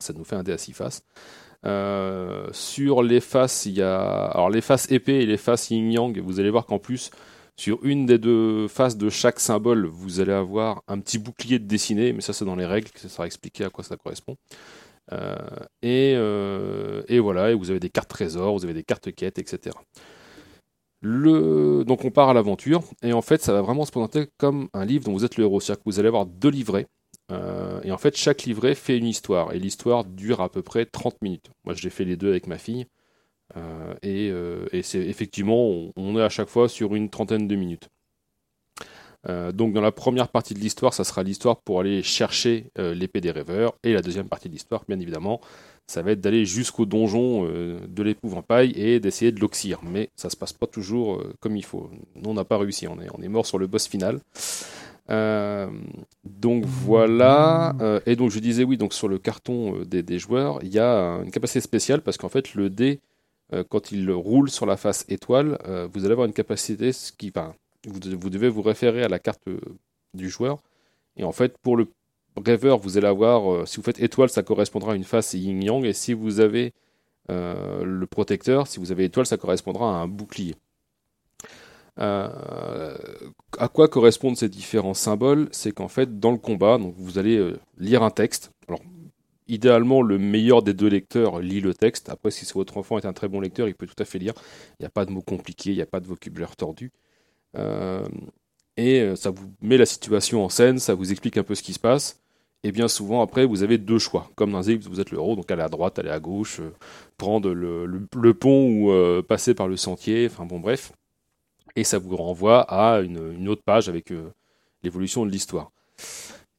[0.00, 1.02] ça nous fait un dé à six faces.
[1.66, 5.90] Euh, sur les faces, il y a alors les faces épée et les faces yin
[5.90, 6.18] yang.
[6.20, 7.10] Vous allez voir qu'en plus,
[7.56, 11.64] sur une des deux faces de chaque symbole, vous allez avoir un petit bouclier de
[11.66, 14.36] dessiné, mais ça c'est dans les règles, ça sera expliqué à quoi ça correspond.
[15.12, 15.36] Euh,
[15.82, 19.38] et, euh, et voilà, et vous avez des cartes trésors, vous avez des cartes quêtes,
[19.38, 19.76] etc.
[21.02, 24.84] Donc on part à l'aventure, et en fait ça va vraiment se présenter comme un
[24.84, 26.86] livre dont vous êtes le héros, c'est-à-dire que vous allez avoir deux livrets,
[27.32, 30.86] euh, et en fait chaque livret fait une histoire, et l'histoire dure à peu près
[30.86, 31.50] 30 minutes.
[31.64, 32.86] Moi j'ai fait les deux avec ma fille,
[33.56, 37.56] euh, et, euh, et c'est effectivement, on, est à chaque fois sur une trentaine de
[37.56, 37.88] minutes.
[39.54, 43.32] Donc dans la première partie de l'histoire, ça sera l'histoire pour aller chercher l'épée des
[43.32, 45.40] rêveurs, et la deuxième partie de l'histoire, bien évidemment,
[45.88, 49.80] ça va être d'aller jusqu'au donjon de l'épouvantail et d'essayer de l'oxyre.
[49.82, 51.90] Mais ça se passe pas toujours comme il faut.
[52.14, 54.20] Nous, on n'a pas réussi, on est mort sur le boss final.
[55.10, 55.68] Euh,
[56.24, 57.74] donc voilà.
[57.80, 60.78] Euh, et donc je disais oui, donc sur le carton euh, des, joueurs, il y
[60.78, 63.00] a une capacité spéciale parce qu'en fait le dé,
[63.68, 65.56] quand il roule sur la face étoile,
[65.92, 67.12] vous allez avoir une capacité ce
[67.86, 69.44] vous, vous devez vous référer à la carte
[70.14, 70.58] du joueur.
[71.16, 71.86] Et en fait, pour le
[72.44, 75.84] rêveur, vous allez avoir, si vous faites étoile, ça correspondra à une face yin-yang.
[75.84, 76.74] Et si vous avez
[77.28, 80.56] le protecteur, si vous avez étoile, ça correspondra à un bouclier.
[81.98, 82.96] Euh,
[83.58, 87.58] à quoi correspondent ces différents symboles C'est qu'en fait, dans le combat, vous allez euh,
[87.78, 88.52] lire un texte.
[88.68, 88.80] Alors,
[89.48, 92.08] idéalement, le meilleur des deux lecteurs lit le texte.
[92.10, 94.34] Après, si votre enfant est un très bon lecteur, il peut tout à fait lire.
[94.78, 96.92] Il n'y a pas de mots compliqués, il n'y a pas de vocabulaire tordu.
[97.56, 98.06] Euh,
[98.76, 101.72] et ça vous met la situation en scène, ça vous explique un peu ce qui
[101.72, 102.20] se passe.
[102.62, 104.30] Et bien souvent, après, vous avez deux choix.
[104.34, 106.60] Comme dans Zig, vous êtes le héros, donc aller à droite, aller à gauche,
[107.16, 110.92] prendre le, pont ou passer par le sentier, enfin bon, bref.
[111.76, 114.32] Et ça vous renvoie à une, autre page avec euh,
[114.82, 115.70] l'évolution de l'histoire.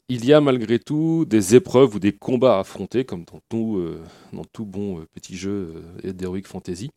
[0.10, 3.84] il y a malgré tout des épreuves ou des combats à affronter, comme dans tout,
[4.54, 6.92] tout bon petit jeu d'Heroic Fantasy.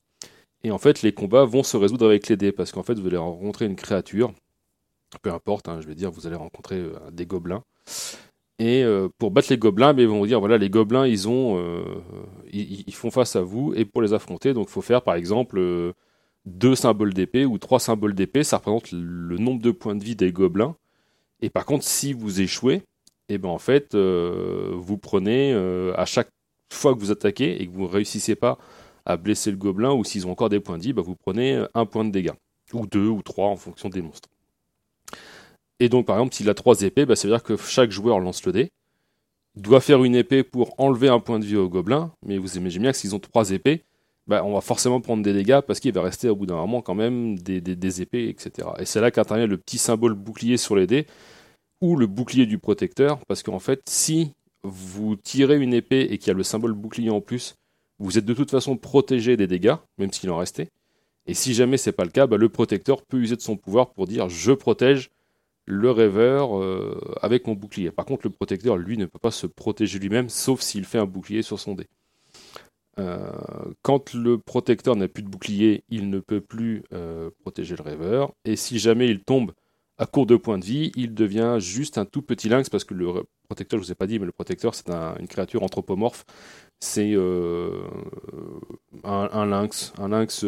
[0.63, 3.07] Et en fait, les combats vont se résoudre avec les dés, parce qu'en fait, vous
[3.07, 4.33] allez rencontrer une créature,
[5.23, 7.65] peu importe, hein, je vais dire, vous allez rencontrer des gobelins.
[8.61, 11.31] Et euh, pour battre les gobelins, mais ils vont vous dire voilà, les gobelins, ils
[11.31, 11.83] ont, euh,
[12.53, 15.59] ils, font face à vous, et pour les affronter, donc il faut faire par exemple
[15.59, 15.95] euh,
[16.47, 20.17] deux symboles d'épée ou trois symboles d'épée, ça représente le nombre de points de vie
[20.17, 20.77] des gobelins.
[21.43, 22.83] Et par contre, si vous échouez,
[23.29, 25.53] et eh ben en fait, vous prenez
[25.97, 26.29] à chaque
[26.73, 28.59] fois que vous attaquez et que vous ne réussissez pas
[29.07, 31.65] à blesser le gobelin, ou s'ils ont encore des points de vie, bah, vous prenez
[31.75, 32.35] un point de dégâts,
[32.73, 34.29] ou deux ou trois en fonction des monstres.
[35.79, 38.21] Et donc, par exemple, s'il a trois épées, bah, ça veut dire que chaque joueur
[38.21, 38.71] lance le dé,
[39.57, 42.83] doit faire une épée pour enlever un point de vie au gobelin, mais vous imaginez
[42.83, 43.85] bien que s'ils ont trois épées,
[44.27, 46.83] bah, on va forcément prendre des dégâts parce qu'il va rester au bout d'un moment
[46.83, 48.69] quand même des, épées, etc.
[48.79, 51.07] Et c'est là qu'intervient le petit symbole bouclier sur les dés,
[51.81, 56.29] ou le bouclier du protecteur, parce qu'en fait, si vous tirez une épée et qu'il
[56.29, 57.55] y a le symbole bouclier en plus,
[57.99, 60.69] vous êtes de toute façon protégé des dégâts, même s'il en restait.
[61.27, 63.91] Et si jamais c'est pas le cas, bah, le protecteur peut user de son pouvoir
[63.91, 65.11] pour dire je protège
[65.67, 67.91] le rêveur euh, avec mon bouclier.
[67.91, 71.07] Par contre, le protecteur, lui, ne peut pas se protéger lui-même, sauf s'il fait un
[71.07, 71.87] bouclier sur son dé.
[72.99, 73.31] Euh,
[73.83, 78.33] quand le protecteur n'a plus de bouclier, il ne peut plus euh, protéger le rêveur.
[78.45, 79.53] Et si jamais il tombe
[79.99, 82.95] à court de points de vie, il devient juste un tout petit lynx, parce que
[82.95, 86.25] le protecteur, je vous ai pas dit, mais le protecteur, c'est une créature anthropomorphe.
[86.81, 87.15] C'est
[89.05, 90.45] un, lynx, un lynx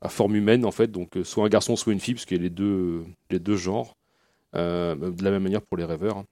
[0.00, 2.40] à forme humaine, en fait, donc soit un garçon, soit une fille, parce qu'il y
[2.40, 3.98] a les deux, les deux genres.
[4.54, 6.24] Euh, de la même manière pour les rêveurs.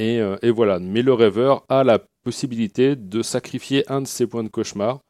[0.00, 4.42] Euh, et, voilà, mais le rêveur a la possibilité de sacrifier un de ses points
[4.42, 5.00] de cauchemar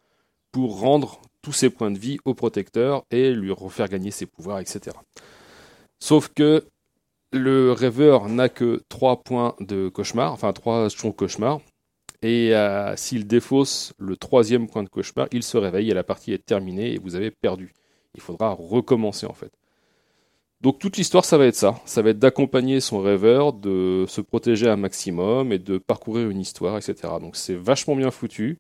[0.52, 4.60] pour rendre tous ses points de vie au protecteur et lui refaire gagner ses pouvoirs,
[4.60, 4.96] etc.
[6.00, 6.64] Sauf que
[7.32, 11.60] le rêveur n'a que 3 points de cauchemar, enfin 3 de cauchemar,
[12.22, 16.32] et euh, s'il défausse le troisième point de cauchemar, il se réveille et la partie
[16.32, 17.72] est terminée et vous avez perdu.
[18.14, 19.52] Il faudra recommencer en fait.
[20.64, 21.78] Donc toute l'histoire, ça va être ça.
[21.84, 26.40] Ça va être d'accompagner son rêveur, de se protéger un maximum et de parcourir une
[26.40, 26.94] histoire, etc.
[27.20, 28.58] Donc c'est vachement bien foutu.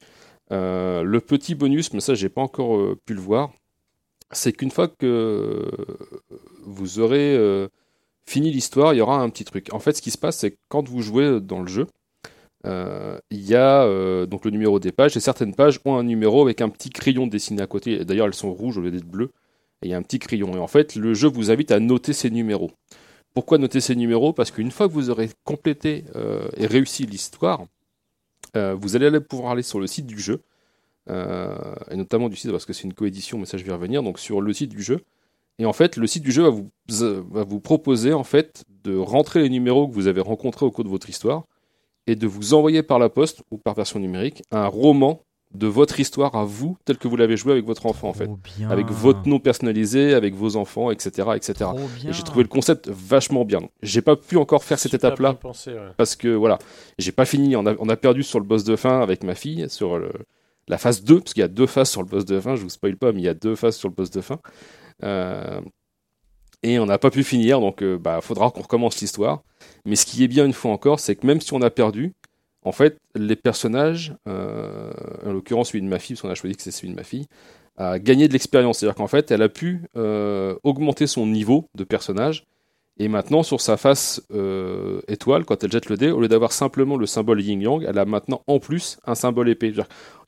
[0.52, 3.52] Euh, le petit bonus, mais ça j'ai pas encore euh, pu le voir,
[4.32, 5.66] c'est qu'une fois que
[6.66, 7.68] vous aurez euh,
[8.26, 9.72] fini l'histoire, il y aura un petit truc.
[9.72, 11.86] En fait, ce qui se passe, c'est que quand vous jouez dans le jeu,
[12.66, 16.60] il y a donc le numéro des pages et certaines pages ont un numéro avec
[16.60, 18.04] un petit crayon dessiné à côté.
[18.04, 19.30] D'ailleurs, elles sont rouges au lieu d'être bleues
[19.82, 20.54] il y a un petit crayon.
[20.54, 22.70] Et en fait, le jeu vous invite à noter ces numéros.
[23.34, 24.32] Pourquoi noter ces numéros?
[24.32, 27.64] Parce qu'une fois que vous aurez complété euh, et réussi l'histoire,
[28.56, 30.42] euh, vous allez pouvoir aller sur le site du jeu,
[31.10, 34.02] euh, et notamment du site parce que c'est une coédition, mais ça je vais revenir,
[34.02, 35.00] donc sur le site du jeu.
[35.58, 36.70] Et en fait, le site du jeu va vous,
[37.30, 40.84] va vous proposer en fait de rentrer les numéros que vous avez rencontrés au cours
[40.84, 41.44] de votre histoire
[42.06, 45.22] et de vous envoyer par la poste ou par version numérique un roman
[45.54, 48.28] de votre histoire à vous, telle que vous l'avez joué avec votre enfant en fait,
[48.68, 51.70] avec votre nom personnalisé, avec vos enfants, etc., etc.
[52.06, 53.60] Et j'ai trouvé le concept vachement bien.
[53.82, 55.38] J'ai pas pu encore faire cette étape-là
[55.96, 56.58] parce que voilà,
[56.98, 57.56] j'ai pas fini.
[57.56, 60.00] On a, perdu sur le boss de fin avec ma fille sur
[60.68, 62.56] la phase 2 parce qu'il y a deux phases sur le boss de fin.
[62.56, 64.40] Je vous spoil pas, mais il y a deux phases sur le boss de fin.
[65.02, 65.60] Euh,
[66.62, 69.42] et on n'a pas pu finir, donc il euh, bah, faudra qu'on recommence l'histoire.
[69.84, 72.14] Mais ce qui est bien une fois encore, c'est que même si on a perdu,
[72.64, 74.90] en fait, les personnages, euh,
[75.24, 77.04] en l'occurrence celui de ma fille, parce qu'on a choisi que c'est celui de ma
[77.04, 77.26] fille,
[77.76, 78.78] a gagné de l'expérience.
[78.78, 82.44] C'est-à-dire qu'en fait, elle a pu euh, augmenter son niveau de personnage.
[82.96, 86.52] Et maintenant, sur sa face euh, étoile, quand elle jette le dé, au lieu d'avoir
[86.52, 89.68] simplement le symbole yin-yang, elle a maintenant en plus un symbole épée.
[89.68, 89.76] Il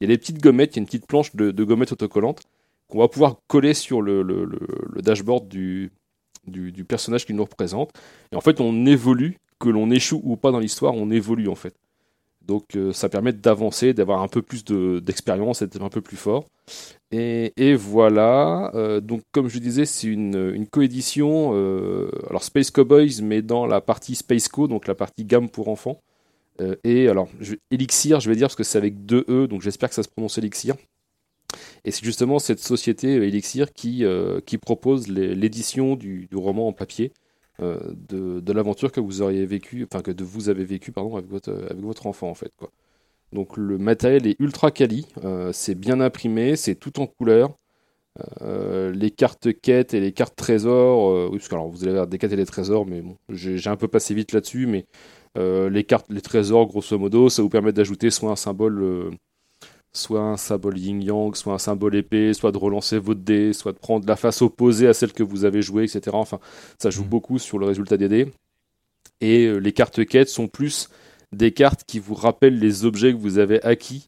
[0.00, 2.42] y a des petites gommettes, il y a une petite planche de, gommettes autocollantes
[2.88, 4.22] qu'on va pouvoir coller sur le,
[4.96, 5.92] dashboard du,
[6.46, 7.92] du, personnage qui nous représente.
[8.32, 11.54] Et en fait, on évolue, que l'on échoue ou pas dans l'histoire, on évolue en
[11.54, 11.74] fait.
[12.46, 16.46] Donc euh, ça permet d'avancer, d'avoir un peu plus d'expérience, d'être un peu plus fort.
[17.12, 23.42] Et, voilà, euh, donc comme je disais, c'est une, coédition, euh, alors Space Cowboys, mais
[23.42, 26.00] dans la partie Space Co, donc la partie gamme pour enfants.
[26.84, 27.28] et alors,
[27.70, 30.08] Elixir, je vais dire parce que c'est avec deux E, donc j'espère que ça se
[30.08, 30.74] prononce Elixir.
[31.84, 34.04] Et c'est justement cette société Elixir qui,
[34.60, 37.12] propose l'édition du, roman en papier.
[37.62, 41.52] Euh, de, l'aventure que vous auriez vécu, enfin que vous avez vécu pardon avec votre
[41.76, 42.52] votre enfant en fait.
[43.32, 47.56] Donc le matériel est ultra quali, euh, c'est bien imprimé, c'est tout en couleur.
[48.42, 52.06] Euh, les cartes quêtes et les cartes trésors, oui, parce que alors vous allez avoir
[52.06, 54.86] des quêtes et des trésors, mais bon, j'ai un peu passé vite là-dessus, mais
[55.36, 59.10] les cartes, les trésors, grosso modo, ça vous permet d'ajouter soit un symbole
[59.96, 63.78] soit un symbole yin-yang, soit un symbole épée, soit de relancer votre dé, soit de
[63.78, 66.10] prendre la face opposée à celle que vous avez jouée, etc.
[66.12, 66.38] Enfin,
[66.78, 67.08] ça joue mm.
[67.08, 68.32] beaucoup sur le résultat des dés.
[69.20, 70.88] Et euh, les cartes quêtes sont plus
[71.32, 74.06] des cartes qui vous rappellent les objets que vous avez acquis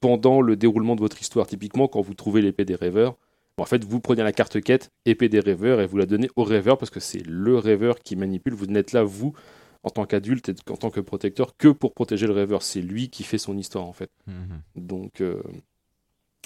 [0.00, 1.46] pendant le déroulement de votre histoire.
[1.46, 3.16] Typiquement, quand vous trouvez l'épée des rêveurs,
[3.58, 6.42] en fait, vous prenez la carte quête, épée des rêveurs, et vous la donnez au
[6.42, 8.54] rêveur parce que c'est le rêveur qui manipule.
[8.54, 9.34] Vous n'êtes là, vous,
[9.82, 12.62] en tant qu'adulte et en tant que protecteur, que pour protéger le rêveur.
[12.62, 14.10] C'est lui qui fait son histoire, en fait.
[14.26, 14.62] Mhm.
[14.76, 15.42] Donc, euh,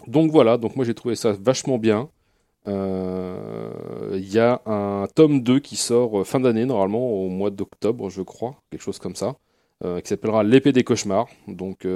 [0.06, 2.10] donc voilà, donc moi j'ai trouvé ça vachement bien.
[2.68, 3.70] Euh,
[4.14, 8.10] Il y a un tome 2 qui sort euh, fin d'année, normalement, au mois d'octobre,
[8.10, 9.36] je crois, quelque chose comme ça,
[9.84, 11.28] euh, qui s'appellera L'épée des cauchemars.
[11.48, 11.86] Donc,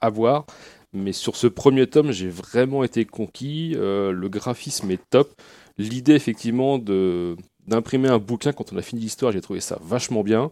[0.00, 0.46] à voir.
[0.92, 3.74] Mais sur ce premier tome, j'ai vraiment été conquis.
[3.76, 5.32] Le graphisme est top.
[5.78, 7.36] L'idée, effectivement, de
[7.70, 10.50] d'imprimer un bouquin quand on a fini l'histoire, j'ai trouvé ça vachement bien.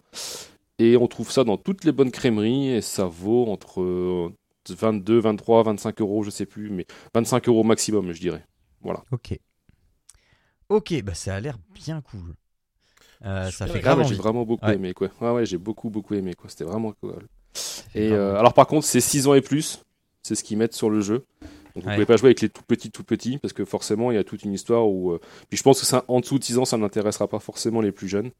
[0.78, 4.32] Et on trouve ça dans toutes les bonnes crèmeries et ça vaut entre euh,
[4.70, 8.44] 22, 23, 25 euros, je sais plus, mais 25 euros maximum, je dirais.
[9.10, 9.38] Ok.
[10.68, 12.34] Ok, bah ça a l'air bien cool.
[13.24, 14.74] Euh, ça fait grave j'ai vraiment beaucoup Ouais.
[14.76, 15.08] aimé quoi.
[15.20, 16.48] Ouais, ouais, j'ai beaucoup beaucoup aimé quoi.
[16.48, 17.26] C'était vraiment cool.
[17.94, 19.82] Et euh, alors par contre, c'est 6 ans et plus,
[20.22, 21.24] c'est ce qu'ils mettent sur le jeu.
[21.78, 21.94] Donc vous Ouais.
[21.94, 24.24] pouvez pas jouer avec les tout petits tout petits parce que forcément il y a
[24.24, 26.64] toute une histoire où euh, puis je pense que ça en dessous de 6 ans
[26.64, 28.30] ça n'intéressera pas forcément les plus jeunes.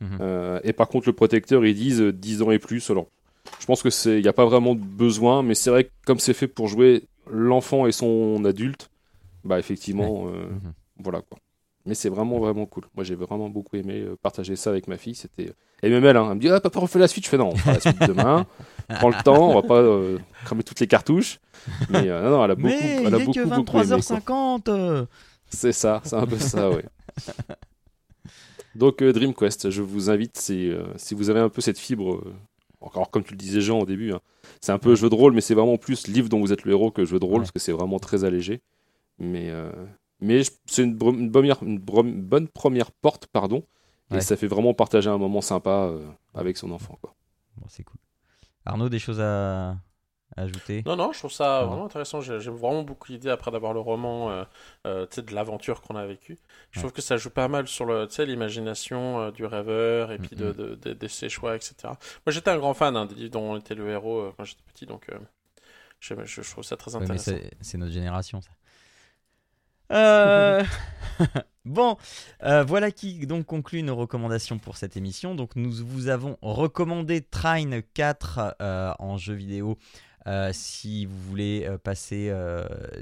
[0.00, 0.18] Mhm.
[0.20, 2.90] Euh, et par contre le protecteur ils disent euh, 10 ans et plus.
[2.90, 3.06] Alors
[3.60, 5.90] je pense que c'est il y a pas vraiment de besoin mais c'est vrai que
[6.06, 8.90] comme c'est fait pour jouer l'enfant et son adulte,
[9.44, 10.72] bah effectivement euh, Mhm.
[11.04, 11.38] voilà quoi.
[11.88, 12.84] Mais c'est vraiment vraiment cool.
[12.94, 15.14] Moi j'ai vraiment beaucoup aimé euh, partager ça avec ma fille.
[15.14, 17.24] C'était et même elle, hein, elle me dit ah papa on fait la suite.
[17.24, 18.46] Je fais non on fera la suite demain.
[18.88, 21.40] Prends le temps, on va pas euh, cramer toutes les cartouches.
[21.90, 23.78] Mais euh, non non elle a beaucoup Mais elle a il est beaucoup que beaucoup
[23.78, 23.88] aimé.
[23.88, 24.18] quoi.
[24.20, 25.06] 23h50 euh.
[25.50, 26.84] C'est ça, c'est un peu ça ouais.
[28.74, 32.22] Donc Dream Quest, je vous invite si, si vous avez un peu cette fibre.
[32.80, 34.20] encore comme tu le disais Jean au début, hein,
[34.60, 36.72] c'est un peu jeu de rôle, mais c'est vraiment plus livre dont vous êtes le
[36.72, 37.40] héros que jeu de rôle, Ouais.
[37.40, 38.60] parce que c'est vraiment très allégé.
[39.18, 39.72] Mais, euh,
[40.20, 43.64] mais c'est une, bonne première porte, pardon,
[44.14, 46.98] et ça fait vraiment partager un moment sympa euh, avec son enfant.
[47.00, 47.14] Quoi.
[47.56, 47.98] Bon, c'est cool.
[48.64, 49.70] Arnaud, des choses à,
[50.36, 50.82] à ajouter?
[50.86, 52.20] Non, non, je trouve ça vraiment intéressant.
[52.20, 54.44] J'ai- J'aime vraiment beaucoup l'idée, après d'avoir le roman, euh,
[54.86, 56.38] euh, tu sais, de l'aventure qu'on a vécue.
[56.70, 56.82] Je Ouais.
[56.82, 60.52] trouve que ça joue pas mal sur l'imagination euh, du rêveur et puis de, Mhm.
[60.52, 61.74] de, de- de ses choix, etc.
[62.26, 64.44] Moi, j'étais un grand fan hein, des livres dont on était le héros euh, quand
[64.44, 65.18] j'étais petit, donc euh,
[66.00, 67.32] je, trouve ça très intéressant.
[67.32, 68.50] c'est c'est notre génération, ça.
[69.92, 70.64] Euh,
[71.64, 71.96] bon,
[72.44, 75.34] euh, voilà qui donc conclut nos recommandations pour cette émission.
[75.34, 79.76] Donc nous vous avons recommandé Trine 4 euh, en jeu vidéo.
[80.52, 82.30] si vous voulez passer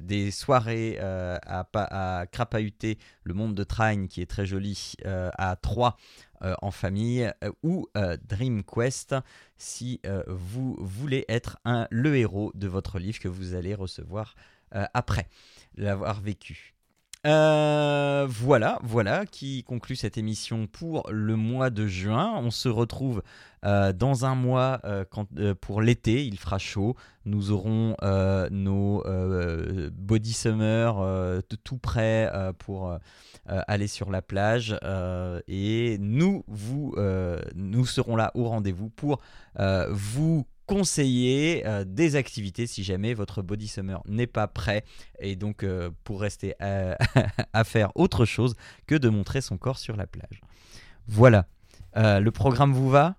[0.00, 5.56] des soirées à, pa- à crapahuter le monde de Trine qui est très joli à
[5.56, 5.96] 3
[6.62, 7.28] en famille
[7.64, 7.88] ou
[8.28, 9.16] Dream Quest
[9.56, 14.36] si vous voulez être un, le héros de votre livre que vous allez recevoir
[14.70, 15.26] après
[15.76, 16.75] l'avoir vécu.
[17.26, 22.34] Euh, voilà, voilà qui conclut cette émission pour le mois de juin.
[22.36, 23.22] On se retrouve
[23.64, 25.04] euh, dans un mois euh,
[25.60, 26.24] pour l'été.
[26.24, 26.94] Il fera chaud.
[27.24, 27.96] Nous aurons
[28.50, 29.02] nos
[29.92, 32.96] body summer tout prêts euh, pour
[33.46, 34.78] aller sur la plage.
[35.48, 36.94] et nous, vous,
[37.56, 39.20] nous serons là au rendez-vous pour
[39.90, 44.84] vous conseiller euh, des activités si jamais votre body summer n'est pas prêt
[45.20, 46.96] et donc euh, pour rester à,
[47.52, 48.54] à faire autre chose
[48.86, 50.40] que de montrer son corps sur la plage.
[51.06, 51.46] Voilà.
[51.96, 53.16] Euh, le programme vous va?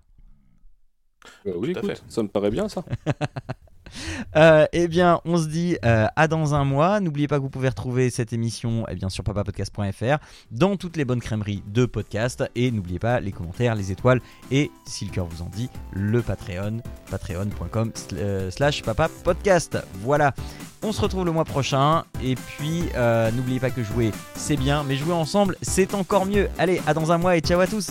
[1.46, 2.02] Euh, oui, Tout à écoute, fait.
[2.08, 2.84] ça me paraît bien ça.
[4.36, 7.00] Euh, eh bien, on se dit euh, à dans un mois.
[7.00, 10.18] N'oubliez pas que vous pouvez retrouver cette émission eh bien, sur papapodcast.fr,
[10.50, 12.44] dans toutes les bonnes crèmeries de podcast.
[12.54, 14.20] Et n'oubliez pas les commentaires, les étoiles
[14.50, 16.78] et, si le cœur vous en dit, le Patreon,
[17.10, 19.78] patreon.com sl- slash papapodcast.
[20.02, 20.34] Voilà.
[20.82, 22.04] On se retrouve le mois prochain.
[22.22, 26.48] Et puis, euh, n'oubliez pas que jouer, c'est bien, mais jouer ensemble, c'est encore mieux.
[26.58, 27.88] Allez, à dans un mois et ciao à tous.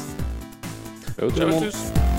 [1.20, 1.70] Ciao, tout Ciao le à monde.
[1.72, 2.17] tous.